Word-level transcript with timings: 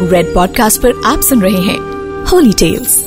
Red 0.00 0.34
podcast 0.34 0.82
पर 0.82 1.02
आप 1.06 1.20
सुन 1.20 1.42
रहे 1.42 1.60
हैं 1.60 1.78
होली 2.24 2.52
टेल्स 2.52 3.04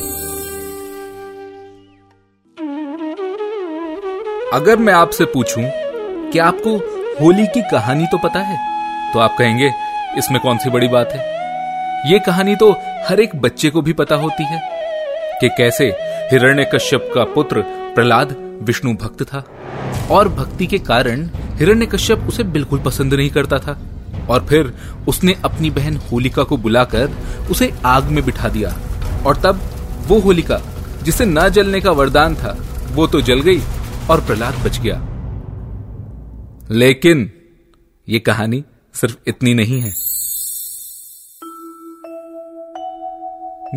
अगर 4.54 4.78
मैं 4.78 4.94
आपसे 4.94 5.26
पूछूँ 5.26 5.64
कि 6.32 6.40
आपको 6.40 6.78
होली 7.22 7.48
की 7.48 7.62
कहानी 7.62 8.06
तो 8.06 8.18
पता 8.18 8.40
है? 8.40 8.58
तो 9.14 9.20
आप 9.20 9.36
कहेंगे, 9.40 9.72
इसमें 10.18 10.42
कौन 10.42 10.58
सी 10.58 10.70
बड़ी 10.70 10.88
बात 10.88 11.10
है? 11.12 11.20
ये 12.12 12.20
कहानी 12.20 12.56
तो 12.56 12.72
हर 13.10 13.20
एक 13.20 13.36
बच्चे 13.36 13.70
को 13.70 13.82
भी 13.82 13.94
पता 13.94 14.16
होती 14.16 14.44
है 14.44 14.62
कि 15.42 15.50
कैसे 15.50 15.86
हिरण्य 16.32 16.72
कश्यप 16.76 17.12
का 17.16 17.24
पुत्र 17.24 17.62
प्रहलाद 17.96 18.60
विष्णु 18.62 18.94
भक्त 18.94 19.24
था। 19.24 19.44
और 20.12 20.30
भक्ति 20.30 20.68
के 20.68 20.78
कारण 20.78 21.30
हिरण्य 21.36 21.86
कश्यप 21.86 22.20
उसे 22.20 22.44
बिल्कुल 22.44 22.80
पसंद 22.80 23.14
नहीं 23.14 23.30
करता 23.30 23.60
था। 23.60 23.80
और 24.30 24.46
फिर 24.46 24.74
उसने 25.08 25.36
अपनी 25.46 25.70
बहन 25.70 25.98
होलिका 25.98 26.44
को 26.44 26.58
बुलाकर 26.58 27.12
उसे 27.52 27.74
आग 27.86 28.04
में 28.04 28.26
बिठा 28.26 28.48
दिया। 28.48 28.78
और 29.26 29.36
तब 29.36 29.60
वो 30.08 30.20
होलिका, 30.20 30.60
जिसे 31.04 31.26
न 31.26 31.50
जलने 31.50 31.82
का 31.82 31.92
वरदान 31.92 32.36
था, 32.36 32.58
वो 32.92 33.08
तो 33.08 33.22
जल 33.22 33.40
गई 33.40 33.62
और 34.10 34.22
प्रहलाद 34.22 34.56
बच 34.66 34.80
गया। 34.80 35.02
लेकिन 36.72 37.32
ये 38.10 38.20
कहानी 38.20 38.64
सिर्फ़ 38.94 39.16
इतनी 39.28 39.54
नहीं 39.54 39.80
है। 39.80 39.94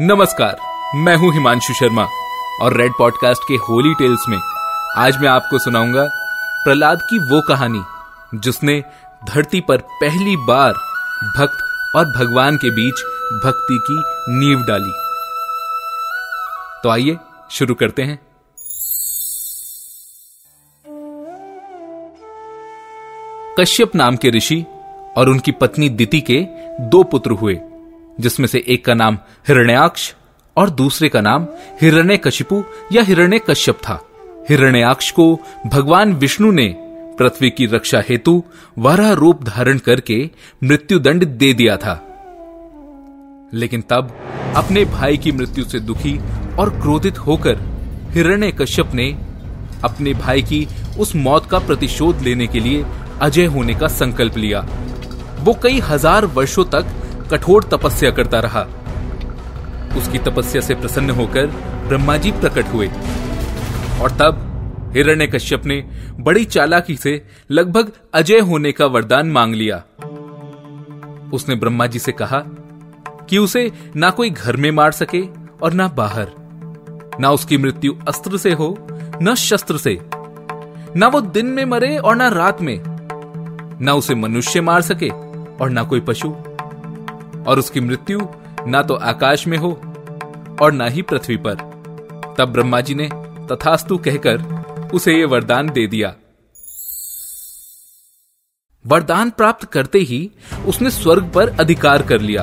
नमस्कार, 0.07 0.57
मैं 0.95 1.17
हूँ 1.17 1.33
हिमांशु 1.33 1.75
शर्मा 1.75 2.07
और 2.63 2.77
रेड 2.77 2.93
पॉडकास्ट 2.99 3.43
के 3.49 3.55
होली 3.55 3.95
टेल्स 3.95 4.25
में 4.29 4.39
आज 4.97 5.17
मैं 5.17 5.29
आपको 5.29 5.59
सुनाऊँगा 5.59 6.05
प्रहलाद 6.65 6.99
की 7.03 7.19
वो 7.19 7.43
कहानी, 7.49 7.83
जिसने 8.35 8.85
धरती 9.29 9.61
पर 9.61 9.77
पहली 9.77 10.37
बार 10.37 10.73
भक्त 11.39 11.59
और 11.97 12.05
भगवान 12.05 12.57
के 12.57 12.71
बीच 12.71 12.95
भक्ति 13.45 13.79
की 13.91 14.03
नींव 14.39 14.59
डाली। 14.59 14.93
तो 16.83 16.89
आइए, 16.89 17.17
शुरू 17.51 17.75
करते 17.75 18.03
हैं। 18.03 18.19
कश्यप 23.61 23.95
नाम 23.95 24.17
के 24.17 24.31
ऋषि 24.31 24.67
और 25.17 25.29
उनकी 25.29 25.53
पत्नी 25.53 25.89
दिति 25.89 26.21
के 26.21 26.47
दो 26.81 27.03
पुत्र 27.03 27.31
हुए, 27.31 27.61
जिसमें 28.21 28.47
से 28.47 28.65
एक 28.69 28.85
का 28.85 28.95
नाम 28.95 29.19
हिरण्याक्ष 29.49 30.15
और 30.57 30.71
दूसरे 30.71 31.09
का 31.09 31.21
नाम 31.21 31.47
हिरण्य 31.81 32.17
कशिपु 32.17 32.65
या 32.93 33.03
हिरण्य 33.03 33.39
कश्यप 33.39 33.77
था। 33.77 34.07
हिरण्याक्ष 34.49 35.11
को 35.11 35.41
भगवान 35.67 36.13
विष्णु 36.13 36.51
ने 36.51 36.92
पृथ्वी 37.19 37.51
की 37.51 37.67
रक्षा 37.67 38.03
हेतु 38.09 38.43
वराह 38.79 39.13
रूप 39.13 39.43
धारण 39.45 39.79
करके 39.79 40.19
मृत्युदंड 40.65 41.25
दे 41.25 41.53
दिया 41.55 41.77
था। 41.77 41.95
लेकिन 43.55 43.81
तब 43.81 44.15
अपने 44.57 44.85
भाई 44.85 45.17
की 45.17 45.33
मृत्यु 45.33 45.65
से 45.65 45.81
दुखी 45.81 46.19
और 46.59 46.71
क्रोधित 46.81 47.19
होकर 47.19 47.59
हिरण्य 48.11 48.51
कश्यप 48.53 48.95
ने 48.95 49.11
अपने 49.85 50.15
भाई 50.15 50.43
की 50.43 50.67
उस 51.01 51.15
मौत 51.17 51.47
का 51.47 51.59
प्रतिशोध 51.59 52.21
लेने 52.23 52.47
के 52.47 52.61
लिए 52.61 52.85
अजय 53.21 53.45
होने 53.47 53.75
का 53.75 53.89
संकल्प 53.89 54.37
लिया। 54.37 54.61
वो 55.39 55.53
कई 55.63 55.81
हज़ार 55.81 56.27
वर्षों 56.27 56.65
तक 56.65 56.95
कठोर 57.31 57.65
तपस्या 57.65 58.11
करता 58.11 58.41
रहा। 58.41 58.63
उसकी 59.97 60.19
तपस्या 60.21 60.61
से 60.61 60.75
प्रसन्न 60.75 61.11
होकर 61.11 61.47
ब्रह्मा 61.89 62.17
जी 62.17 62.33
प्रकट 62.33 62.73
हुए 62.73 62.89
और 64.03 64.17
तब 64.21 64.49
हिरण्य 64.95 65.27
कश्यप 65.27 65.67
ने 65.67 65.81
बड़ी 66.21 66.45
चालाकी 66.45 66.97
से 66.97 67.21
लगभग 67.51 67.93
अजय 68.15 68.39
होने 68.41 68.73
का 68.73 68.87
वरदान 68.87 69.31
मांग 69.31 69.55
लिया। 69.55 69.77
उसने 71.33 71.55
ब्रह्मा 71.55 71.87
जी 71.87 71.99
से 71.99 72.13
कहा 72.13 72.39
कि 73.31 73.39
उसे 73.39 73.71
ना 73.97 74.11
कोई 74.11 74.31
घर 74.31 74.57
में 74.57 74.71
मार 74.71 74.93
सके 74.93 75.23
और 75.63 75.73
ना 75.73 75.89
बाहर, 75.89 76.33
ना 77.21 77.31
उसकी 77.31 77.57
मृत्यु 77.59 77.95
अस्त्र 78.09 78.39
से 78.39 78.53
हो, 78.53 78.77
न 79.23 79.35
शस्त्र 79.35 79.79
से, 79.79 79.99
ना 80.97 81.09
वो 81.09 81.21
दिन 81.21 81.47
में 81.47 81.65
मरे 81.65 81.97
और 81.99 82.17
ना 82.17 82.29
रात 82.29 82.61
में, 82.63 82.81
ना 83.81 83.95
उसे 83.95 84.15
मनुष्य 84.15 84.61
मार 84.61 84.83
सके 84.83 85.09
और 85.09 85.71
ना 85.71 85.83
कोई 85.83 86.01
पशु, 86.01 86.29
और 86.29 87.59
उसकी 87.59 87.81
मृत्यु 87.81 88.21
ना 88.67 88.83
तो 88.83 88.95
आकाश 88.95 89.47
में 89.47 89.57
हो 89.59 89.73
और 90.63 90.73
ना 90.73 90.87
ही 90.87 91.03
पृथ्वी 91.03 91.37
पर। 91.37 91.55
तब 92.39 92.53
ब्रह्मा 92.53 92.81
जी 92.81 92.95
ने 92.95 93.09
तथास्तु 93.47 93.97
कहकर 93.99 94.62
उसे 94.93 95.13
ये 95.13 95.25
वरदान 95.25 95.69
दे 95.71 95.87
दिया। 95.87 96.15
वरदान 98.85 99.31
प्राप्त 99.31 99.65
करते 99.73 99.99
ही 100.01 100.29
उसने 100.67 100.91
स्वर्ग 100.91 101.31
पर 101.35 101.49
अधिकार 101.61 102.03
कर 102.03 102.21
लिया 102.21 102.43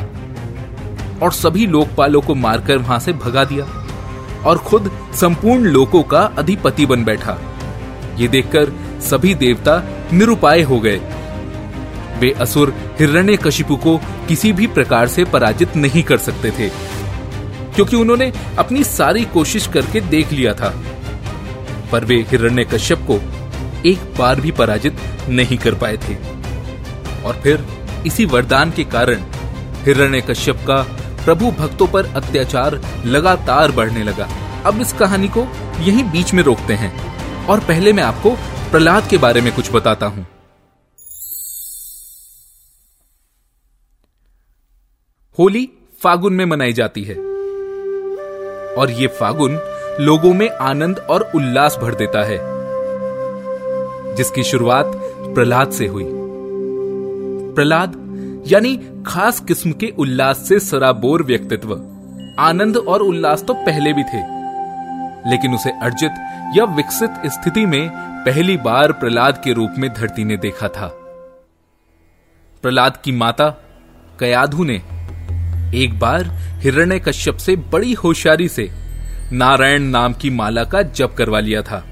और 1.22 1.32
सभी 1.34 1.66
लोकपालों 1.68 2.22
को 2.22 2.36
मारकर 2.36 2.78
वहाँ 2.78 3.00
से 3.00 3.14
भगा 3.16 3.44
दिया 3.44 3.66
और 4.42 4.58
खुद 4.58 4.92
संपूर्ण 5.16 5.64
लोकों 5.64 6.04
का 6.04 6.22
अधिपति 6.38 6.86
बन 6.86 7.04
बैठा। 7.04 7.38
ये 8.18 8.28
देखकर 8.28 8.72
सभी 9.02 9.34
देवता 9.36 9.82
निरुपाय 10.14 10.62
हो 10.62 10.80
गए। 10.80 10.98
वे 12.20 12.32
असुर 12.42 12.74
हिरण्य 13.00 13.38
कशिपु 13.38 13.76
को 13.76 13.98
किसी 14.28 14.52
भी 14.54 14.68
प्रकार 14.68 15.08
से 15.08 15.24
पराजित 15.26 15.76
नहीं 15.76 16.04
कर 16.04 16.18
सकते 16.18 16.52
थे, 16.52 16.70
क्योंकि 17.76 17.96
उन्होंने 17.96 18.32
अपनी 18.60 18.84
सारी 18.84 19.26
कोशिश 19.26 19.68
करके 19.68 20.02
देख 20.02 20.32
लिया 20.32 20.54
था। 20.54 20.74
पर 21.92 22.06
वे 22.06 22.16
हिरण्य 22.22 22.66
कश्यप 22.66 23.06
को 23.12 23.20
एक 23.90 24.14
बार 24.18 24.42
भी 24.42 24.52
पराजित 24.52 24.98
नहीं 25.30 25.58
कर 25.58 25.76
पाए 25.76 25.98
थे। 25.98 26.16
और 27.24 27.40
फिर 27.44 27.66
इसी 28.06 28.26
वरदान 28.26 28.72
के 28.72 28.84
कारण 28.84 29.24
हिरण्य 29.86 30.22
कश्यप 30.22 30.56
का 30.68 30.82
प्रभु 31.26 31.52
भक्तों 31.52 31.88
पर 31.88 32.06
अत्याचार 32.16 32.82
लगातार 33.06 33.72
बढ़ने 33.72 34.04
लगा। 34.04 34.30
अब 34.66 34.82
इस 34.82 34.94
कहानी 34.94 35.28
को 35.28 35.42
यहीं 35.80 36.04
बीच 36.04 36.34
में 36.34 36.44
रोकते 36.44 36.74
हैं 36.74 36.92
और 37.46 37.60
पहले 37.60 37.94
मैं 37.94 38.04
आपको 38.04 38.32
प्रहलाद 38.72 39.08
के 39.10 39.18
बारे 39.18 39.42
में 39.42 39.54
कुछ 39.56 39.72
बताता 39.72 40.06
हूँ। 40.06 40.26
होली 45.38 45.70
फागुन 46.04 46.34
में 46.34 46.46
मनाई 46.46 46.74
जाती 46.74 47.04
है। 47.04 47.16
और 48.76 48.92
ये 48.92 49.08
फागुन 49.08 49.58
लोगों 50.00 50.34
में 50.34 50.50
आनंद 50.50 51.00
और 51.10 51.22
उल्लास 51.36 51.78
भर 51.78 51.96
देता 51.96 52.24
है, 52.24 52.38
जिसकी 54.16 54.44
शुरुआत 54.44 54.92
प्रहलाद 55.26 55.72
से 55.72 55.88
हुई। 55.88 56.06
प्रहलाद, 57.56 57.96
यानी 58.48 58.76
खास 59.08 59.40
किस्म 59.40 59.72
के 59.72 59.92
उल्लास 59.98 60.48
से 60.48 60.60
सराबोर 60.60 61.24
व्यक्तित्व। 61.24 61.74
आनंद 62.40 62.78
और 62.78 63.02
उल्लास 63.02 63.44
तो 63.44 63.54
पहले 63.56 63.94
भी 63.94 64.04
थे, 64.04 64.24
लेकिन 65.30 65.56
उसे 65.56 65.72
अर्जित 65.82 66.12
या 66.58 66.66
विकसित 66.76 67.30
स्थिति 67.32 67.66
में 67.66 67.90
पहली 68.26 68.58
बार 68.58 68.92
प्रहलाद 68.92 69.42
के 69.44 69.54
रूप 69.54 69.76
में 69.78 69.94
धरती 69.94 70.24
ने 70.24 70.38
देखा 70.38 70.68
था। 70.68 70.88
प्रहलाद 72.64 72.98
की 72.98 73.12
माता, 73.12 73.50
कयाधु 74.20 74.64
ने, 74.64 74.82
एक 75.76 76.00
बार 76.00 76.24
हिरण्य 76.62 77.00
कश्यप 77.00 77.38
से 77.38 77.56
बड़ी 77.72 77.94
होशियारी 77.94 78.48
से 78.50 78.72
नारायण 79.32 79.84
नाम 79.84 80.14
की 80.14 80.30
माला 80.30 80.64
का 80.64 80.82
जप 80.82 81.14
करवा 81.18 81.40
लिया 81.40 81.62
था, 81.62 81.84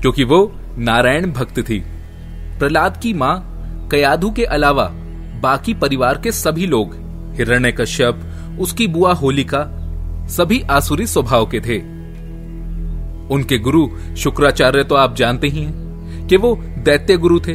क्योंकि 0.00 0.24
वो 0.24 0.40
नारायण 0.78 1.30
भक्त 1.32 1.58
थी। 1.60 1.78
प्रहलाद 2.58 2.96
की 2.96 3.12
माँ 3.12 3.88
कयाधु 3.92 4.30
के 4.30 4.44
अलावा 4.44 4.84
बाकी 5.42 5.74
परिवार 5.74 6.18
के 6.18 6.32
सभी 6.32 6.66
लोग, 6.66 6.94
हिरण्य 7.36 7.72
कश्यप, 7.72 8.20
उसकी 8.60 8.86
बुआ 8.86 9.12
होलिका, 9.12 9.62
सभी 10.28 10.60
आसुरी 10.70 11.06
स्वभाव 11.06 11.46
के 11.46 11.60
थे। 11.60 11.78
उनके 13.34 13.58
गुरु 13.58 13.86
शुक्राचार्य 14.16 14.84
तो 14.84 14.94
आप 14.94 15.14
जानते 15.16 15.48
ही 15.48 15.62
हैं 15.62 16.26
कि 16.26 16.36
वो 16.36 16.54
दैत्य 16.78 17.16
गुरु 17.16 17.38
थे। 17.40 17.54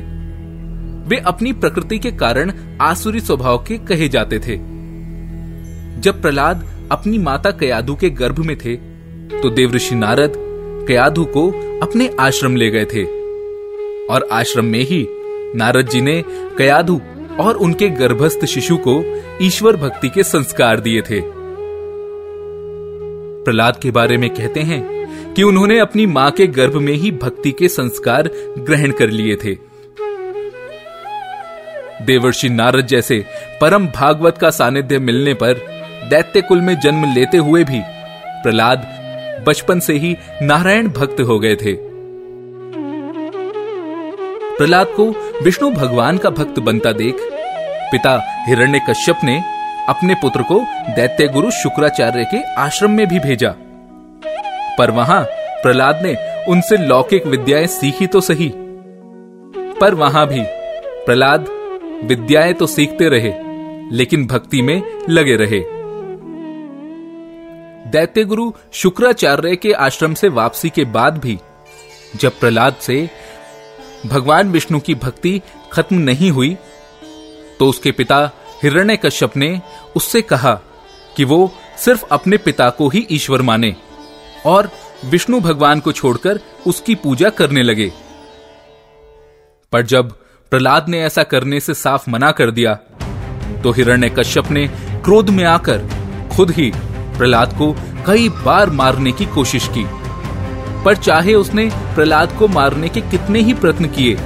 वे 1.08 1.18
अपनी 1.18 1.54
प्रकृति 1.54 2.00
के 2.00 2.12
कारण 2.12 2.52
आसुरी 2.82 3.20
स्वभाव 3.20 3.58
के 3.58 3.78
कहे 3.78 4.08
जाते 4.10 4.40
थे। 4.40 4.58
जब 6.02 6.22
प्रहलाद 6.22 6.66
अपनी 6.92 7.18
माता 7.18 7.52
कयाधु 7.52 7.96
के 7.96 8.10
गर्भ 8.12 8.40
में 8.40 8.56
थे 8.58 8.76
तो 9.42 9.50
देवऋषि 9.50 9.96
नारद 9.96 10.34
कयाधु 10.88 11.26
को 11.26 11.50
अपने 11.80 12.10
आश्रम 12.20 12.56
ले 12.56 12.70
गए 12.70 12.86
थे। 12.86 13.04
और 14.08 14.28
आश्रम 14.32 14.66
में 14.66 14.80
ही 14.80 15.08
नारद 15.56 15.90
जी 15.90 16.02
ने 16.02 16.24
कयाधु 16.58 17.02
और 17.40 17.56
उनके 17.56 17.90
गर्भस्थ 17.90 18.46
शिशु 18.46 18.78
को 18.78 19.04
ईश्वर 19.42 19.76
भक्ति 19.76 20.10
के 20.10 20.24
संस्कार 20.24 20.80
दिए 20.80 21.02
थे। 21.02 21.22
प्रहलाद 23.44 23.78
के 23.78 23.92
बारे 23.92 24.18
में 24.18 24.30
कहते 24.30 24.60
हैं 24.60 24.82
कि 25.34 25.44
उन्होंने 25.44 25.80
अपनी 25.80 26.06
माँ 26.06 26.32
के 26.32 26.48
गर्भ 26.48 26.76
में 26.76 26.94
ही 26.94 27.12
भक्ति 27.12 27.52
के 27.52 27.68
संस्कार 27.68 28.30
ग्रहण 28.60 28.92
कर 28.92 29.10
लिए 29.10 29.36
थे। 29.36 29.56
देवर्षि 32.06 32.50
नारद 32.50 32.88
जैसे 32.88 33.26
परम 33.62 33.88
भागवत 33.88 34.38
का 34.38 34.50
सानिध्य 34.50 35.00
मिलने 35.00 35.34
पर 35.34 35.54
दैत्य 36.10 36.42
कुल 36.42 36.62
में 36.62 36.80
जन्म 36.80 37.14
लेते 37.14 37.38
हुए 37.38 37.64
भी 37.64 37.82
प्रहलाद 38.44 39.03
बचपन 39.44 39.80
से 39.80 39.94
ही 39.94 40.16
नारायण 40.42 40.88
भक्त 40.88 41.22
हो 41.22 41.40
गए 41.40 41.56
थे। 41.56 41.74
प्रहलाद 44.58 44.88
को 44.88 45.10
विष्णु 45.44 45.72
भगवान 45.72 46.18
का 46.18 46.30
भक्त 46.30 46.60
बनता 46.60 46.92
देख 46.92 47.16
पिता 47.92 48.20
हिरण्य 48.48 48.80
कश्यप 48.90 49.20
ने 49.24 49.42
अपने 49.90 50.16
पुत्र 50.16 50.44
को 50.44 50.60
दैत्य 50.96 51.28
गुरु 51.28 51.52
शुक्राचार्य 51.52 52.24
के 52.24 52.42
आश्रम 52.54 52.92
में 52.92 53.08
भी 53.08 53.20
भेजा। 53.20 53.56
पर 54.78 54.92
वहाँ 54.92 55.24
प्रहलाद 55.64 56.00
ने 56.04 56.16
उनसे 56.48 56.78
लौकिक 56.78 57.26
विद्याएँ 57.28 57.68
सीखी 57.68 58.08
तो 58.08 58.22
सही। 58.22 58.52
पर 59.82 59.94
वहाँ 59.94 60.28
भी 60.28 60.42
प्रहलाद 61.06 61.48
विद्याएँ 62.04 62.54
तो 62.54 62.66
सीखते 62.66 63.10
रहे, 63.10 63.34
लेकिन 63.96 64.28
भक्ति 64.28 64.62
में 64.62 64.82
लगे 65.10 65.36
रहे। 65.36 65.60
दैत्य 67.88 68.24
गुरु 68.24 68.54
शुक्राचार्य 68.74 69.56
के 69.56 69.72
आश्रम 69.72 70.14
से 70.14 70.30
वापसी 70.30 70.70
के 70.70 70.86
बाद 70.86 71.18
भी, 71.18 71.40
जब 72.16 72.40
प्रहलाद 72.40 72.76
से 72.76 73.10
भगवान 74.06 74.52
विष्णु 74.52 74.80
की 74.80 74.96
भक्ति 74.96 75.42
खत्म 75.74 75.96
नहीं 75.96 76.32
हुई 76.32 76.58
तो 77.60 77.66
उसके 77.66 77.92
पिता 77.92 78.32
हिरण्य 78.64 78.98
कश्यप 78.98 79.38
ने 79.38 79.62
उससे 79.96 80.22
कहा 80.22 80.62
कि 81.18 81.24
वो 81.24 81.52
सिर्फ़ 81.78 82.06
अपने 82.12 82.38
पिता 82.38 82.70
को 82.70 82.90
ही 82.90 83.08
ईश्वर 83.12 83.42
माने 83.42 83.76
और 84.46 84.72
विष्णु 85.06 85.40
भगवान 85.40 85.80
को 85.80 85.92
छोड़कर 85.92 86.40
उसकी 86.68 86.96
पूजा 86.96 87.30
करने 87.30 87.64
लगे। 87.64 87.92
पर 89.72 89.82
जब 89.82 90.12
प्रहलाद 90.50 90.90
ने 90.90 91.04
ऐसा 91.04 91.24
करने 91.24 91.60
से 91.60 91.74
साफ़ 91.74 92.10
मना 92.10 92.32
कर 92.32 92.52
दिया 92.52 92.74
तो 93.64 93.72
हिरण्य 93.72 94.10
कश्यप 94.10 94.52
ने 94.52 94.68
क्रोध 95.04 95.30
में 95.30 95.44
आकर 95.44 95.90
खुद 96.36 96.52
ही 96.52 96.74
प्रहलाद 97.18 97.54
को 97.58 97.76
कई 98.08 98.30
बार 98.30 98.70
मारने 98.70 99.12
की 99.12 99.26
कोशिश 99.26 99.68
की। 99.68 99.86
पर 100.86 100.96
चाहे 100.96 101.34
उसने 101.34 101.70
प्रहलाद 101.96 102.32
को 102.40 102.48
मारने 102.48 102.90
के 102.90 103.02
कितने 103.02 103.42
ही 103.42 103.54
प्रयत्न 103.54 103.86
किए, 103.86 104.18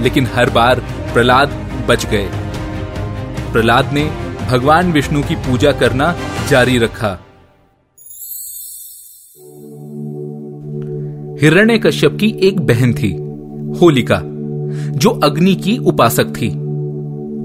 लेकिन 0.00 0.28
हर 0.34 0.50
बार 0.50 0.80
प्रहलाद 1.12 1.48
बच 1.88 2.06
गए। 2.06 2.28
प्रहलाद 3.52 3.92
ने 3.92 4.04
भगवान 4.50 4.92
विष्णु 4.92 5.22
की 5.22 5.34
पूजा 5.34 5.72
करना 5.72 6.14
जारी 6.48 6.78
रखा। 6.78 7.18
हिरण्य 11.40 11.78
कश्यप 11.78 12.16
की 12.20 12.28
एक 12.42 12.60
बहन 12.60 12.92
थी, 12.94 13.12
होलिका, 13.80 14.20
जो 14.88 15.10
अग्नि 15.10 15.54
की 15.54 15.78
उपासक 15.78 16.24
थी। 16.24 16.48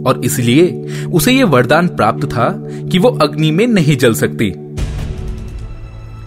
और 0.07 0.25
इसलिए 0.25 0.67
उसे 1.13 1.31
यह 1.31 1.45
वरदान 1.45 1.87
प्राप्त 1.87 2.25
था 2.25 2.49
कि 2.91 2.99
वो 2.99 3.09
अग्नि 3.09 3.51
में 3.51 3.67
नहीं 3.67 3.97
जल 3.97 4.13
सकती। 4.13 4.53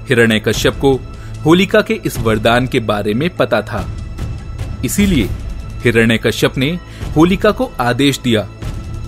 हिरण्य 0.09 0.41
कश्यप 0.41 0.75
को 0.75 1.01
होलिका 1.45 1.81
के 1.81 1.95
इस 2.07 2.19
वरदान 2.19 2.67
के 2.67 2.81
बारे 2.81 3.15
में 3.15 3.37
पता 3.37 3.63
था। 3.63 3.87
इसीलिए 4.85 5.29
हिरण्य 5.85 6.19
कश्यप 6.19 6.59
ने 6.59 6.79
होलिका 7.17 7.51
को 7.51 7.71
आदेश 7.81 8.19
दिया 8.19 8.49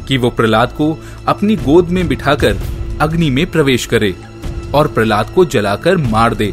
कि 0.09 0.17
वो 0.17 0.31
प्रहलाद 0.31 0.73
को 0.73 0.99
अपनी 1.29 1.57
गोद 1.57 1.89
में 1.89 2.09
बिठाकर 2.09 2.57
अग्नि 3.01 3.31
में 3.31 3.51
प्रवेश 3.51 3.87
करे 3.87 4.15
और 4.75 4.89
प्रहलाद 4.89 5.31
को 5.31 5.45
जलाकर 5.45 5.97
मार 5.97 6.35
दे। 6.35 6.53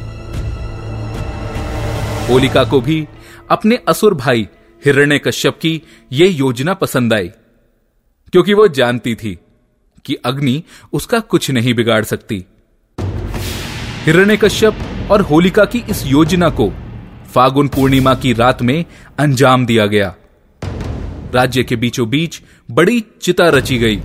होलिका 2.29 2.63
को 2.63 2.81
भी 2.81 3.07
अपने 3.51 3.79
असुर 3.87 4.13
भाई 4.13 4.47
हिरण्य 4.85 5.19
कश्यप 5.19 5.57
की 5.61 5.81
यह 6.11 6.35
योजना 6.35 6.73
पसंद 6.73 7.13
आई। 7.13 7.29
क्योंकि 8.35 8.53
वो 8.53 8.67
जानती 8.67 9.15
थी 9.15 9.37
कि 10.05 10.13
अग्नि 10.15 10.63
उसका 10.93 11.19
कुछ 11.19 11.51
नहीं 11.51 11.73
बिगाड़ 11.73 12.03
सकती। 12.03 12.45
हिरण्यकश्यप 14.05 15.07
और 15.11 15.21
होलिका 15.21 15.65
की 15.65 15.79
इस 15.89 16.05
योजना 16.05 16.49
को 16.49 16.67
फागुन 17.35 17.67
पूर्णिमा 17.67 18.13
की 18.15 18.33
रात 18.33 18.61
में 18.61 18.85
अंजाम 19.19 19.65
दिया 19.65 19.85
गया। 19.85 20.15
राज्य 21.33 21.63
के 21.63 21.75
बीचों 21.75 22.09
बीच 22.09 22.41
बड़ी 22.71 23.03
चिता 23.21 23.49
रची 23.49 23.77
गई 23.77 24.01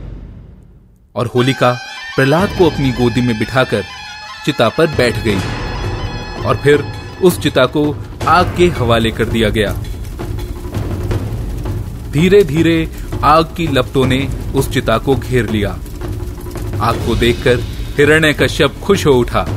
और 1.15 1.27
होलिका 1.27 1.73
प्रहलाद 2.17 2.49
को 2.59 2.71
अपनी 2.71 2.93
गोदी 2.93 3.21
में 3.21 3.39
बिठाकर 3.39 3.83
चिता 4.45 4.69
पर 4.69 4.87
बैठ 4.87 5.25
गई 5.25 5.41
और 6.47 6.57
फिर 6.57 6.85
उस 7.23 7.41
चिता 7.41 7.67
को 7.67 7.97
आग 8.29 8.57
के 8.57 8.69
हवाले 8.69 9.11
कर 9.11 9.25
दिया 9.25 9.49
गया। 9.49 9.73
धीरे 12.11 12.45
धीरे 12.45 12.89
आग 13.25 13.45
की 13.57 13.67
लपटों 13.67 14.07
ने 14.07 14.29
उस 14.55 14.71
चिता 14.71 14.99
को 14.99 15.15
घेर 15.15 15.51
लिया। 15.51 15.79
आग 16.81 16.95
को 16.95 17.15
देखकर 17.15 17.61
हिरण्य 17.97 18.33
कश्यप 18.33 18.75
खुश 18.83 19.07
हो 19.07 19.13
उठा। 19.13 19.49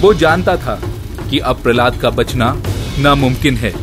वो 0.00 0.14
जानता 0.14 0.56
था 0.56 0.80
कि 1.30 1.38
अब 1.38 1.56
प्रहलाद 1.56 1.96
का 1.96 2.10
बचना 2.10 2.56
नामुमकिन 2.98 3.56
है। 3.56 3.74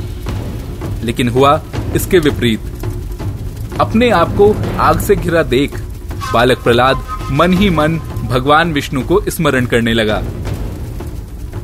लेकिन 1.04 1.30
हुआ 1.30 1.62
इसके 1.96 2.20
विपरीत। 2.20 2.60
अपने 3.80 4.10
आप 4.10 4.30
को 4.30 4.56
आग 4.80 5.00
से 5.00 5.16
घिरा 5.16 5.44
देख 5.44 5.80
बालक 6.34 6.58
प्रहलाद 6.58 7.08
मन 7.32 7.54
ही 7.54 7.70
मन 7.70 8.00
भगवान 8.30 8.74
विष्णु 8.74 9.02
को 9.02 9.22
स्मरण 9.30 9.66
करने 9.66 9.94
लगा। 9.94 10.24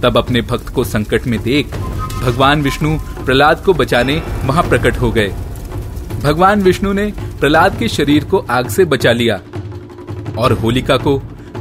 तब 0.03 0.17
अपने 0.17 0.41
भक्त 0.41 0.69
को 0.69 0.83
संकट 0.83 1.27
में 1.27 1.41
देख 1.43 1.75
भगवान 2.23 2.61
विष्णु 2.61 2.99
प्रहलाद 2.99 3.63
को 3.65 3.73
बचाने 3.73 4.23
वहाँ 4.45 4.63
प्रकट 4.63 4.97
हो 4.97 5.11
गए। 5.11 5.33
भगवान 6.23 6.61
विष्णु 6.61 6.93
ने 6.93 7.05
प्रहलाद 7.39 7.77
के 7.79 7.87
शरीर 7.87 8.23
को 8.23 8.37
आग 8.49 8.67
से 8.69 8.85
बचा 8.85 9.11
लिया 9.11 9.35
और 10.37 10.51
होलिका 10.53 10.97
को 10.97 11.15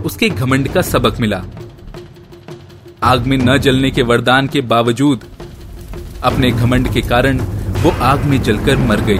उसके 0.06 0.28
घमंड 0.28 0.68
का 0.68 0.82
सबक 0.82 1.20
मिला। 1.20 1.42
आग 3.02 3.26
में 3.26 3.36
न 3.36 3.58
जलने 3.58 3.90
के 3.90 4.02
वरदान 4.02 4.48
के 4.48 4.60
बावजूद 4.60 5.24
अपने 6.22 6.50
घमंड 6.50 6.92
के 6.92 7.00
कारण 7.00 7.38
वो 7.82 7.90
आग 8.02 8.24
में 8.24 8.42
जलकर 8.42 8.76
मर 8.76 9.00
गई। 9.00 9.18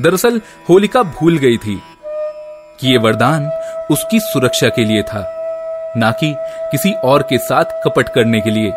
दरअसल 0.00 0.40
होलिका 0.68 1.02
भूल 1.02 1.38
गई 1.38 1.56
थी 1.56 1.80
कि 2.80 2.94
यह 2.94 3.00
वरदान 3.00 3.50
उसकी 3.90 4.20
सुरक्षा 4.20 4.68
के 4.68 4.84
लिए 4.84 5.02
था। 5.02 5.39
ना 5.96 6.10
कि 6.10 6.34
किसी 6.70 6.92
और 6.92 7.22
के 7.22 7.38
साथ 7.38 7.64
कपट 7.84 8.08
करने 8.08 8.40
के 8.40 8.50
लिए। 8.50 8.70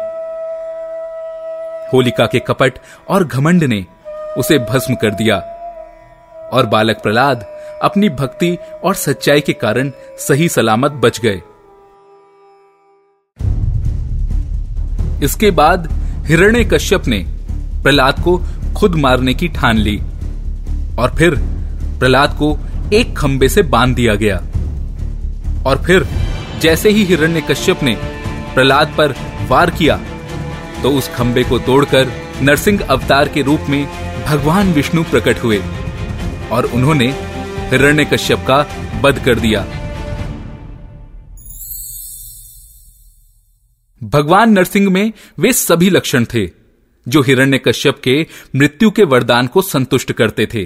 होलिका 1.93 2.25
के 2.25 2.39
कपट 2.39 2.73
और 3.09 3.23
घमंड 3.23 3.63
ने 3.63 3.85
उसे 4.37 4.57
भस्म 4.59 4.95
कर 4.95 5.11
दिया 5.11 5.37
और 6.53 6.65
बालक 6.65 7.01
प्रहलाद 7.01 7.45
अपनी 7.83 8.09
भक्ति 8.09 8.57
और 8.83 8.95
सच्चाई 8.95 9.41
के 9.41 9.53
कारण 9.53 9.91
सही 10.19 10.49
सलामत 10.49 10.91
बच 10.91 11.19
गए। 11.19 11.41
इसके 15.25 15.51
बाद 15.51 15.87
हिरण्य 16.25 16.63
कश्यप 16.63 17.07
ने 17.07 17.25
प्रहलाद 17.83 18.19
को 18.19 18.41
खुद 18.77 18.95
मारने 18.95 19.33
की 19.33 19.47
ठान 19.47 19.77
ली 19.77 19.97
और 20.99 21.15
फिर 21.15 21.35
प्रहलाद 21.99 22.29
को 22.33 22.57
एक 22.93 23.17
खंबे 23.17 23.49
से 23.49 23.61
बाँध 23.61 23.95
दिया 23.95 24.15
गया 24.15 24.37
और 25.65 25.83
फिर 25.85 26.03
जैसे 26.61 26.89
ही 26.89 27.03
हिरण्य 27.03 27.41
कश्यप 27.41 27.83
ने 27.83 27.95
प्रहलाद 28.53 28.93
पर 28.97 29.15
वार 29.49 29.69
किया 29.69 29.97
तो 30.83 30.89
उस 30.89 31.07
खंबे 31.07 31.43
को 31.43 31.59
तोड़कर 31.59 32.11
नरसिंह 32.41 32.83
अवतार 32.85 33.29
के 33.29 33.41
रूप 33.41 33.61
में 33.69 33.85
भगवान 34.25 34.73
विष्णु 34.73 35.03
प्रकट 35.03 35.43
हुए 35.43 35.61
और 36.51 36.65
उन्होंने 36.65 37.07
हिरण्य 37.69 38.05
कश्यप 38.05 38.39
का 38.39 38.59
वध 39.01 39.23
कर 39.25 39.39
दिया। 39.39 39.61
भगवान 44.01 44.51
नरसिंह 44.51 44.89
में 44.89 45.11
वे 45.39 45.53
सभी 45.53 45.89
लक्षण 45.89 46.25
थे, 46.33 46.45
जो 47.07 47.21
हिरण्य 47.21 47.57
कश्यप 47.57 47.99
के 48.03 48.15
मृत्यु 48.55 48.91
के 48.91 49.03
वरदान 49.03 49.47
को 49.47 49.61
संतुष्ट 49.61 50.11
करते 50.11 50.47
थे। 50.53 50.65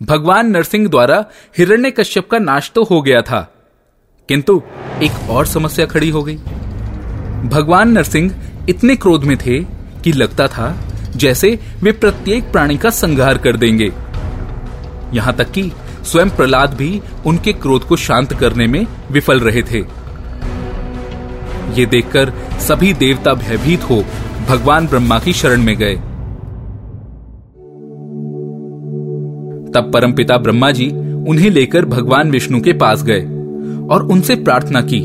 भगवान 0.00 0.50
नरसिंह 0.50 0.88
द्वारा 0.88 1.24
हिरण्य 1.58 1.90
कश्यप 1.90 2.30
का 2.30 2.38
नाश 2.38 2.70
तो 2.74 2.84
हो 2.84 3.00
गया 3.02 3.22
था 3.22 3.61
किंतु 4.28 4.62
एक 5.02 5.30
और 5.30 5.46
समस्या 5.46 5.86
खड़ी 5.86 6.10
हो 6.10 6.22
गई। 6.22 6.36
भगवान 7.48 7.92
नरसिंह 7.92 8.32
इतने 8.68 8.96
क्रोध 8.96 9.24
में 9.24 9.36
थे 9.36 9.58
कि 10.04 10.12
लगता 10.12 10.46
था 10.46 10.76
जैसे 11.16 11.58
वे 11.82 11.92
प्रत्येक 11.92 12.52
प्राणी 12.52 12.76
का 12.76 12.90
संहार 12.90 13.38
कर 13.38 13.56
देंगे। 13.56 13.90
यहाँ 15.14 15.32
तक 15.32 15.50
कि 15.50 15.72
स्वयं 16.04 16.30
प्रहलाद 16.30 16.74
भी 16.74 17.00
उनके 17.26 17.52
क्रोध 17.52 17.84
को 17.84 17.96
शांत 17.96 18.32
करने 18.32 18.66
में 18.66 18.86
विफल 19.10 19.40
रहे 19.40 19.62
थे। 19.62 19.78
ये 21.80 21.86
देखकर 21.86 22.32
सभी 22.60 22.92
देवता 22.94 23.34
भयभीत 23.34 23.82
हो 23.82 24.04
भगवान 24.48 24.86
ब्रह्मा 24.86 25.18
की 25.18 25.32
शरण 25.32 25.62
में 25.62 25.76
गए। 25.76 25.94
तब 29.72 29.90
परमपिता 29.94 30.38
ब्रह्मा 30.38 30.70
जी 30.70 30.90
उन्हें 31.28 31.50
लेकर 31.50 31.84
भगवान 31.84 32.30
विष्णु 32.30 32.60
के 32.60 32.72
पास 32.72 33.02
गए। 33.02 33.41
और 33.90 34.02
उनसे 34.02 34.34
प्रार्थना 34.34 34.80
की 34.80 35.04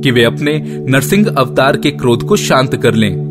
कि 0.00 0.10
वे 0.10 0.24
अपने 0.24 0.84
नरसिंह 0.88 1.28
अवतार 1.38 1.76
के 1.76 1.90
क्रोध 1.90 2.22
को 2.22 2.36
शांत 2.36 2.76
कर 2.76 2.94
लें। 2.94 3.30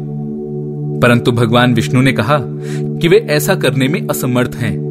परंतु 1.04 1.32
भगवान 1.32 1.74
विष्णु 1.74 2.02
ने 2.02 2.12
कहा 2.12 2.40
कि 3.00 3.08
वे 3.08 3.18
ऐसा 3.18 3.56
करने 3.56 3.88
में 3.88 4.08
असमर्थ 4.08 4.56
हैं। 4.56 4.90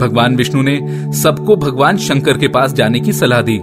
भगवान 0.00 0.36
विष्णु 0.36 0.62
ने 0.62 0.80
सबको 1.12 1.56
भगवान 1.56 1.96
शंकर 1.96 2.38
के 2.38 2.48
पास 2.48 2.72
जाने 2.72 3.00
की 3.00 3.12
सलाह 3.12 3.42
दी। 3.42 3.58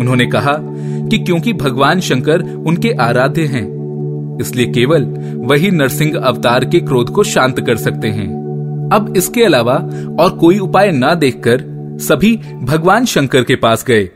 उन्होंने 0.00 0.26
कहा 0.26 0.58
कि 1.08 1.18
क्योंकि 1.18 1.52
भगवान 1.52 2.00
शंकर 2.00 2.40
उनके 2.42 2.90
आराध्य 2.90 3.42
हैं, 3.42 3.74
इसलिए 4.40 4.66
केवल 4.66 5.04
वही 5.36 5.70
नरसिंह 5.70 6.18
अवतार 6.18 6.64
के 6.64 6.80
क्रोध 6.80 7.10
को 7.10 7.22
शांत 7.22 7.60
कर 7.60 7.76
सकते 7.76 8.08
हैं। 8.08 8.44
अब 8.92 9.14
इसके 9.16 9.44
अलावा 9.44 9.74
और 10.20 10.30
कोई 10.30 10.58
उपाय 10.58 10.90
ना 10.90 11.14
देखकर 11.14 11.73
सभी 12.00 12.36
भगवान 12.36 13.04
शंकर 13.04 13.44
के 13.44 13.56
पास 13.56 13.84
गए। 13.84 14.10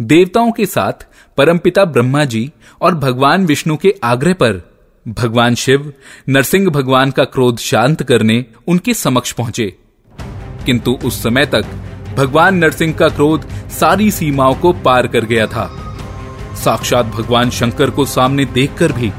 देवताओं 0.00 0.52
के 0.52 0.66
साथ 0.66 1.06
परमपिता 1.36 1.84
ब्रह्मा 1.84 2.24
जी 2.24 2.52
और 2.80 2.94
भगवान 2.94 3.46
विष्णु 3.46 3.76
के 3.76 3.94
आग्रह 4.04 4.32
पर 4.32 4.80
भगवान 5.08 5.54
शिव, 5.54 5.92
नरसिंह 6.28 6.70
भगवान 6.70 7.10
का 7.10 7.24
क्रोध 7.24 7.58
शांत 7.58 8.02
करने 8.02 8.44
उनके 8.66 8.94
समक्ष 8.94 9.32
पहुँचे। 9.32 9.78
किंतु 10.66 10.98
उस 11.04 11.22
समय 11.22 11.46
तक 11.46 11.64
भगवान 12.16 12.54
नरसिंह 12.54 12.92
का 12.92 13.08
क्रोध 13.08 13.48
सारी 13.68 14.10
सीमाओं 14.10 14.54
को 14.54 14.72
पार 14.72 15.06
कर 15.06 15.24
गया 15.24 15.46
था। 15.46 15.96
साक्षात 16.54 17.06
भगवान 17.06 17.50
शंकर 17.50 17.90
को 17.90 18.04
सामने 18.04 18.44
देखकर 18.44 18.92
भी 18.92 19.12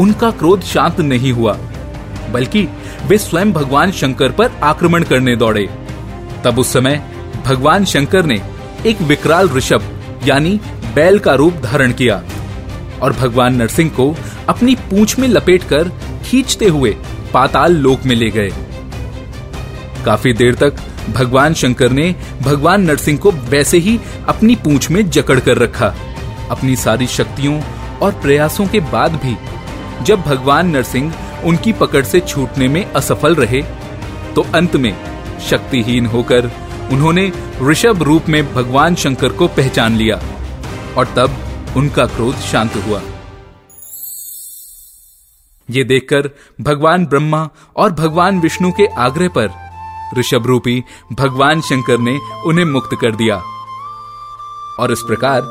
उनका 0.00 0.30
क्रोध 0.30 0.62
शांत 0.62 1.00
नहीं 1.00 1.32
हुआ, 1.32 1.58
बल्कि 2.30 2.68
वे 3.06 3.18
स्वयं 3.18 3.52
भगवान 3.52 3.90
शंकर 3.92 4.32
पर 4.32 4.50
आक्रमण 4.62 5.04
करने 5.04 5.36
दौड़े। 5.36 5.68
तब 6.44 6.58
उस 6.58 6.72
समय 6.72 7.02
भगवान 7.46 7.84
शंकर 7.84 8.24
ने 8.24 8.40
एक 8.86 9.00
विकराल 9.00 9.48
ऋषभ, 9.48 9.82
यानी 10.24 10.60
बैल 10.94 11.18
का 11.18 11.34
रूप 11.34 11.54
धारण 11.54 11.92
किया 11.92 12.22
और 13.02 13.12
भगवान 13.12 13.54
नरसिंह 13.54 13.90
को 13.90 14.14
अपनी 14.48 14.74
पूंछ 14.74 15.18
में 15.18 15.28
लपेटकर 15.28 15.88
खींचते 16.24 16.68
हुए 16.68 16.96
पाताल 17.34 17.72
लोक 17.72 18.04
में 18.04 18.14
ले 18.16 18.30
गए। 18.30 18.52
काफ़ी 20.04 20.32
देर 20.32 20.54
तक 20.54 20.76
भगवान 21.10 21.54
शंकर 21.54 21.90
ने 21.90 22.14
भगवान 22.42 22.82
नरसिंह 22.82 23.18
को 23.18 23.30
वैसे 23.30 23.78
ही 23.78 23.98
अपनी 24.28 24.54
पूंछ 24.54 24.90
में 24.90 25.08
जकड़ 25.10 25.38
कर 25.40 25.58
रखा। 25.58 25.94
अपनी 26.50 26.76
सारी 26.76 27.06
शक्तियों 27.06 27.60
और 28.02 28.12
प्रयासों 28.12 28.66
के 28.66 28.80
बाद 28.80 29.12
भी 29.24 29.36
जब 30.04 30.20
भगवान 30.20 30.70
नरसिंह 30.70 31.12
उनकी 31.46 31.72
पकड़ 31.72 32.04
से 32.04 32.20
छूटने 32.20 32.68
में 32.68 32.84
असफल 32.84 33.34
रहे 33.34 33.62
तो 34.34 34.46
अंत 34.54 34.76
में 34.76 34.94
शक्तिहीन 35.40 36.06
होकर 36.06 36.50
उन्होंने 36.92 37.30
ऋषभ 37.62 38.02
रूप 38.02 38.28
में 38.28 38.54
भगवान 38.54 38.94
शंकर 38.94 39.32
को 39.32 39.48
पहचान 39.48 39.96
लिया 39.96 40.16
और 40.98 41.12
तब 41.16 41.36
उनका 41.76 42.06
क्रोध 42.06 42.36
शांत 42.42 42.76
हुआ। 42.76 43.00
ये 45.68 45.84
देखकर 45.84 46.30
भगवान 46.60 47.06
ब्रह्मा 47.06 47.48
और 47.76 47.92
भगवान 47.92 48.40
विष्णु 48.40 48.70
के 48.72 48.86
आग्रह 48.98 49.28
पर 49.28 49.50
ऋषभ 50.18 50.46
रूपी 50.46 50.82
भगवान 51.12 51.60
शंकर 51.60 51.98
ने 51.98 52.18
उन्हें 52.46 52.64
मुक्त 52.64 52.96
कर 53.00 53.16
दिया। 53.16 53.36
और 54.80 54.92
इस 54.92 55.02
प्रकार 55.06 55.42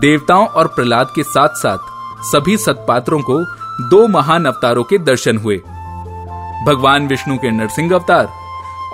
देवताओं 0.00 0.46
और 0.46 0.66
प्रहलाद 0.66 1.12
के 1.14 1.22
साथ 1.22 1.56
साथ 1.56 1.78
सभी 2.24 2.56
सतपात्रों 2.56 3.20
को 3.20 3.38
दो 3.88 4.08
महान 4.08 4.44
अवतारों 4.44 4.84
के 4.84 4.98
दर्शन 4.98 5.36
हुए। 5.36 5.56
भगवान 6.66 7.06
विष्णु 7.06 7.36
के 7.36 7.50
नरसिंह 7.50 7.94
अवतार 7.94 8.28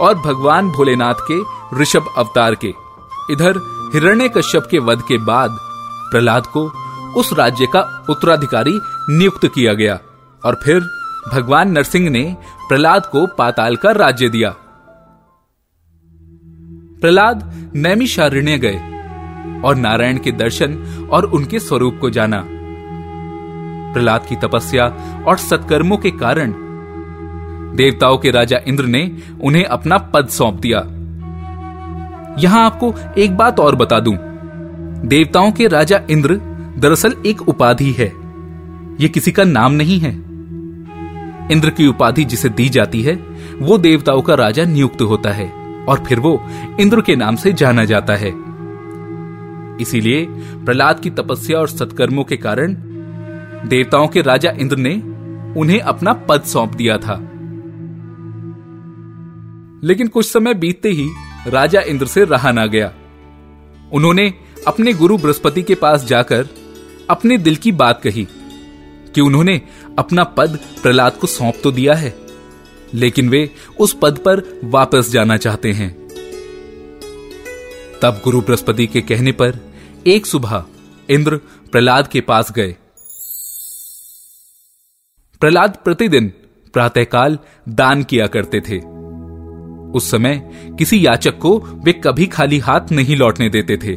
और 0.01 0.15
भगवान 0.15 0.69
भोलेनाथ 0.69 1.15
के 1.31 1.41
ऋषभ 1.83 2.15
अवतार 2.17 2.55
के। 2.55 2.69
इधर 3.31 3.59
हिरण्य 3.95 4.29
कश्यप 4.29 4.69
के 4.71 4.79
वध 4.79 5.03
के 5.03 5.19
बाद 5.19 5.51
प्रहलाद 6.11 6.47
को 6.47 6.73
उस 7.17 7.33
राज्य 7.33 7.67
का 7.67 8.05
उत्तराधिकारी 8.11 8.81
नियुक्त 9.11 9.47
किया 9.47 9.75
गया 9.75 9.99
और 10.45 10.61
फिर 10.65 10.81
भगवान 11.33 11.71
नरसिंह 11.71 12.11
ने 12.11 12.37
प्रहलाद 12.69 13.07
को 13.07 13.27
पाताल 13.27 13.77
का 13.77 13.91
राज्य 13.91 14.29
दिया। 14.29 14.55
प्रहलाद 17.01 17.71
नैमिषारण्य 17.75 18.59
गए 18.59 18.77
और 19.65 19.75
नारायण 19.75 20.19
के 20.19 20.33
दर्शन 20.33 20.75
और 21.13 21.25
उनके 21.25 21.59
स्वरूप 21.59 21.99
को 22.01 22.11
जाना। 22.11 22.45
प्रहलाद 23.97 24.27
की 24.27 24.37
तपस्या 24.37 24.87
और 25.27 25.37
सत्कर्मों 25.37 25.97
के 25.97 26.11
कारण 26.11 26.53
देवताओं 27.77 28.19
के 28.19 28.31
राजा 28.31 28.59
इंद्र 28.69 28.85
ने 28.85 29.11
उन्हें 29.43 29.65
अपना 29.65 29.99
पद 29.99 30.29
सौंप 30.29 30.55
दिया। 30.55 30.79
यहाँ 32.39 32.65
आपको 32.65 32.95
एक 33.19 33.37
बात 33.37 33.61
और 33.61 33.75
बता 33.75 34.01
दूँ। 34.01 34.17
देवताओं 35.05 35.53
के 35.53 35.69
राजा 35.69 36.01
इंद्र 36.11 36.35
दरअसल 36.79 37.15
एक 37.27 37.49
उपाधि 37.49 37.93
है। 37.93 38.07
यह 39.01 39.07
किसी 39.07 39.33
का 39.33 39.45
नाम 39.45 39.73
नहीं 39.73 39.99
है। 39.99 40.13
इंद्र 41.53 41.71
की 41.71 41.87
उपाधि 41.87 42.25
जिसे 42.25 42.49
दी 42.49 42.69
जाती 42.69 43.03
है, 43.03 43.15
वो 43.59 43.79
देवताओं 43.79 44.23
का 44.23 44.35
राजा 44.35 44.65
नियुक्त 44.65 45.03
होता 45.03 45.31
है 45.31 45.49
और 45.89 46.05
फिर 46.05 46.21
वो 46.21 46.47
इंद्र 46.81 47.01
के 47.01 47.17
नाम 47.17 47.37
से 47.37 47.53
जाना 47.53 47.85
जाता 47.85 48.17
है। 48.17 48.33
इसीलिए 49.81 50.27
प्रहलाद 50.65 51.01
की 51.01 51.11
तपस्या 51.11 51.59
और 51.59 51.69
सत्कर्मों 51.69 52.25
के 52.25 52.37
कारण 52.37 52.77
देवताओं 53.67 54.09
के 54.09 54.23
राजा 54.23 54.51
इंद्र 54.51 54.77
ने 54.77 54.95
उन्हें 55.61 55.81
अपना 55.81 56.13
पद 56.29 56.43
सौंप 56.43 56.75
दिया 56.75 56.97
था। 56.99 57.15
लेकिन 59.85 60.09
कुछ 60.09 60.27
समय 60.27 60.55
बीतते 60.55 60.91
ही 60.91 61.09
राजा 61.47 61.81
इंद्र 61.81 62.07
से 62.07 62.25
रहा 62.25 62.53
ना 62.53 62.67
गया। 62.67 62.93
उन्होंने 63.93 64.33
अपने 64.67 64.93
गुरु 64.93 65.19
बृहस्पति 65.19 65.63
के 65.63 65.75
पास 65.75 66.05
जाकर 66.05 66.49
अपने 67.11 67.39
दिल 67.39 67.57
की 67.57 67.73
बात 67.73 68.01
कही 68.03 68.27
कि 69.15 69.21
उन्होंने 69.21 69.61
अपना 69.99 70.25
पद 70.25 70.59
प्रहलाद 70.83 71.13
को 71.13 71.27
सौंप 71.27 71.55
तो 71.63 71.73
दिया 71.73 71.95
है, 71.95 72.15
लेकिन 72.95 73.29
वे 73.29 73.51
उस 73.81 73.97
पद 74.03 74.19
पर 74.19 74.43
वापस 74.65 75.11
जाना 75.11 75.37
चाहते 75.37 75.73
हैं। 75.73 75.91
तब 78.03 78.21
गुरु 78.25 78.41
बृहस्पति 78.41 78.87
के 78.87 79.01
कहने 79.01 79.33
पर 79.33 79.59
एक 80.07 80.27
सुबह 80.27 80.65
इंद्र 81.11 81.37
प्रहलाद 81.73 82.09
के 82.09 82.21
पास 82.21 82.53
गए। 82.53 82.77
प्रहलाद 85.41 85.77
प्रतिदिन 85.85 86.33
प्रातःकाल 86.75 87.39
दान 87.69 88.03
किया 88.03 88.27
करते 88.27 88.61
थे। 88.61 88.79
उस 89.93 90.11
समय 90.11 90.37
किसी 90.79 91.07
याचक 91.07 91.39
को 91.39 91.59
वे 91.85 91.93
कभी 92.05 92.27
खाली 92.27 92.59
हाथ 92.59 92.93
नहीं 92.93 93.17
लौटने 93.17 93.49
देते 93.49 93.77
थे। 93.77 93.95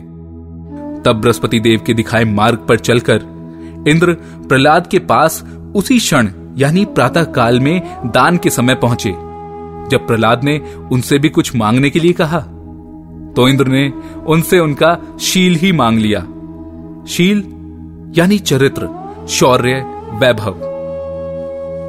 तब 1.04 1.20
बृहस्पति 1.22 1.60
देव 1.60 1.82
के 1.88 1.94
दिखाए 1.94 2.24
मार्ग 2.24 2.66
पर 2.70 2.80
चलकर 2.80 3.22
इंद्र 3.88 4.14
प्रहलाद 4.48 4.88
के 4.88 5.00
पास 5.00 5.44
उसी 5.76 6.00
क्षण, 6.00 6.30
यानी 6.58 6.86
प्रातः 6.86 7.24
काल 7.24 7.60
में 7.60 7.82
दान 8.06 8.38
के 8.38 8.50
समय 8.50 8.76
पहुँचे। 8.76 9.12
जब 9.90 10.08
प्रहलाद 10.08 10.44
ने 10.44 10.58
उनसे 10.92 11.20
भी 11.20 11.30
कुछ 11.30 11.56
मांगने 11.56 11.90
के 11.90 12.00
लिए 12.00 12.14
कहा 12.14 12.40
तो 13.36 13.48
इंद्र 13.48 13.68
ने 13.68 13.90
उनसे 14.28 14.60
उनका 14.60 14.98
शील 15.22 15.56
ही 15.56 15.72
मांग 15.72 16.00
लिया। 16.00 16.22
शील, 17.08 17.44
यानी 18.18 18.40
चरित्र, 18.40 18.90
शौर्य, 19.30 19.82
वैभव। 20.14 20.69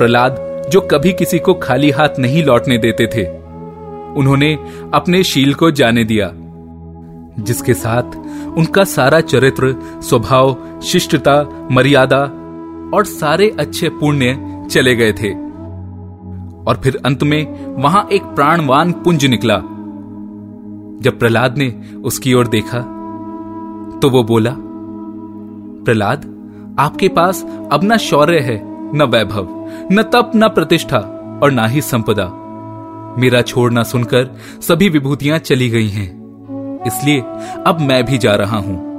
प्रहलाद, 0.01 0.37
जो 0.73 0.81
कभी 0.81 1.13
किसी 1.13 1.39
को 1.39 1.55
खाली 1.55 1.91
हाथ 1.91 2.19
नहीं 2.19 2.45
लौटने 2.45 2.79
देते 2.79 3.07
थे। 3.07 3.25
उन्होंने 4.17 4.55
अपने 4.95 5.23
शील 5.23 5.55
को 5.55 5.71
जाने 5.71 6.05
दिया, 6.05 6.31
जिसके 7.39 7.75
साथ 7.75 8.17
उनका 8.59 8.85
सारा 8.85 9.21
चरित्र, 9.21 9.75
स्वभाव, 10.03 10.57
शिष्टता, 10.83 11.69
मर्यादा 11.73 12.21
और 12.95 13.05
सारे 13.05 13.51
अच्छे 13.61 13.89
पुण्य 13.89 14.67
चले 14.71 14.95
गए 14.97 15.13
थे। 15.13 15.31
और 16.61 16.81
फिर 16.85 17.01
अंत 17.05 17.23
में 17.23 17.43
वहाँ 17.83 18.09
एक 18.13 18.23
प्राणवान 18.23 18.93
पुंज 18.93 19.27
निकला। 19.27 19.57
जब 21.03 21.19
प्रहलाद 21.19 21.59
ने 21.59 21.69
उसकी 22.05 22.35
ओर 22.35 22.49
देखा 22.49 22.81
तो 24.03 24.11
वो 24.11 24.25
बोला, 24.25 24.55
प्रहलाद, 25.85 26.25
आपके 26.79 27.09
पास 27.09 27.45
अब 27.73 27.81
न 27.85 27.97
शौर्य 27.97 28.39
है 28.39 28.70
न 28.95 29.03
वैभव, 29.03 29.47
न 29.93 30.03
तप, 30.03 30.33
न 30.37 30.49
प्रतिष्ठा 30.49 30.99
और 31.43 31.51
ना 31.51 31.67
ही 31.67 31.81
संपदा। 31.81 32.41
मेरा 33.19 33.43
छोड़ना 33.43 33.83
सुनकर 33.83 34.39
सभी 34.61 34.89
विभूतियाँ 34.89 35.39
चली 35.39 35.71
गई 35.71 35.89
हैं। 35.89 36.21
इसलिए 36.87 37.21
अब 37.67 37.79
मैं 37.81 38.05
भी 38.05 38.19
जा 38.19 38.35
रहा 38.35 38.57
हूँ। 38.57 38.91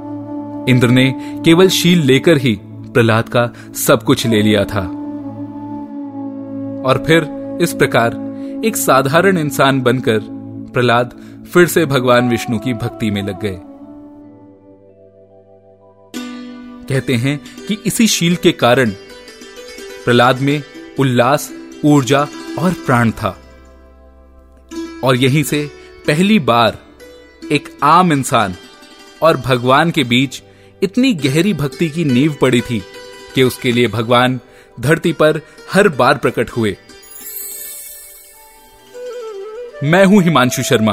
इंद्र 0.68 0.88
ने 0.88 1.14
केवल 1.44 1.68
शील 1.68 1.98
लेकर 1.98 2.36
ही 2.36 2.60
प्रहलाद 2.64 3.28
का 3.28 3.52
सब 3.74 4.02
कुछ 4.02 4.26
ले 4.26 4.42
लिया 4.42 4.64
था। 4.64 4.82
और 6.88 7.04
फिर 7.06 7.28
इस 7.62 7.72
प्रकार 7.72 8.32
एक 8.64 8.76
साधारण 8.76 9.38
इंसान 9.38 9.82
बनकर 9.82 10.20
प्रहलाद 10.72 11.14
फिर 11.52 11.66
से 11.66 11.86
भगवान 11.86 12.28
विष्णु 12.28 12.58
की 12.58 12.74
भक्ति 12.74 13.10
में 13.10 13.22
लग 13.22 13.40
गए। 13.40 13.60
कहते 16.88 17.14
हैं 17.14 17.40
कि 17.68 17.82
इसी 17.86 18.06
शील 18.06 18.36
के 18.36 18.52
कारण 18.52 18.90
प्रहलाद 20.04 20.40
में 20.40 20.62
उल्लास, 20.98 21.52
ऊर्जा 21.84 22.26
और 22.58 22.72
प्राण 22.72 23.10
था। 23.10 23.38
और 25.04 25.16
यहीं 25.16 25.42
से 25.42 25.70
पहली 26.06 26.38
बार 26.38 26.78
एक 27.52 27.78
आम 27.82 28.12
इंसान 28.12 28.54
और 29.22 29.36
भगवान 29.36 29.90
के 29.90 30.04
बीच 30.04 30.42
इतनी 30.82 31.14
गहरी 31.14 31.54
भक्ति 31.54 31.88
की 31.90 32.04
नींव 32.04 32.36
पड़ी 32.40 32.60
थी 32.60 32.82
कि 33.34 33.42
उसके 33.42 33.72
लिए 33.72 33.88
भगवान 33.88 34.40
धरती 34.80 35.12
पर 35.12 35.40
हर 35.72 35.88
बार 35.88 36.18
प्रकट 36.18 36.50
हुए। 36.50 36.76
मैं 39.84 40.04
हूँ 40.04 40.22
हिमांशु 40.22 40.62
शर्मा 40.62 40.92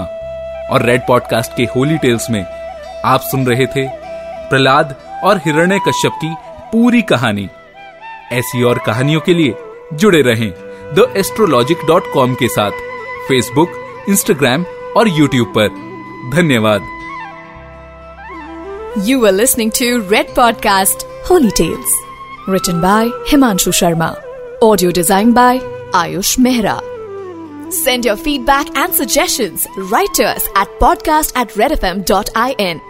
और 0.72 0.86
रेड 0.86 1.02
पॉडकास्ट 1.08 1.52
के 1.58 1.64
होली 1.64 1.98
टेल्स 1.98 2.30
में 2.30 2.44
आप 3.06 3.22
सुन 3.22 3.48
रहे 3.48 3.66
थे 3.66 3.90
प्रहलाद 4.50 5.22
और 5.24 5.38
हिरण्य 5.38 5.80
कश्यप 5.88 6.12
की 6.12 6.36
पूरी 6.72 7.02
कहानी। 7.02 7.50
ऐसी 8.32 8.64
और 8.64 8.80
कहानियों 8.86 9.22
के 9.22 9.34
लिए 9.34 9.56
जुड़े 9.94 10.22
रहें 10.22 10.50
द 10.96 11.14
एस्ट्रोलॉजिक 11.18 11.86
डॉट 11.88 12.12
कॉम 12.14 12.34
के 12.34 12.48
साथ, 12.48 12.72
फेसबुक, 13.28 13.70
इंस्टाग्राम 14.10 14.66
और 14.98 15.08
यूट्यूब 15.10 15.54
पर। 15.58 15.70
धन्यवाद। 16.36 16.88
You 19.08 19.26
are 19.26 19.34
listening 19.34 19.72
to 19.72 19.98
Red 20.10 20.36
podcast 20.36 21.06
holy 21.30 21.50
tales 21.58 21.96
return 22.50 22.82
by 22.82 23.08
Himanshu 23.28 23.72
Sharma 23.72 24.14
audio 24.64 24.92
design 24.92 25.34
by 25.34 25.60
Ayush 25.96 26.38
Mehra 26.40 26.80
send 27.74 28.06
your 28.06 28.18
feedback 28.18 28.78
and 28.78 28.94
suggestion 28.94 29.58
writers 29.94 30.48
at 30.48 30.78
podcast 30.80 31.38
at 31.38 31.58
Red 31.58 31.72
FM 31.72 31.86
dot 31.86 32.02
I 32.10 32.30
N 32.36 32.56
N 32.60 32.82